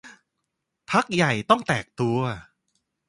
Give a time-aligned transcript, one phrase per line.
[0.91, 2.19] พรรคใหญ่ต้องแตกตัว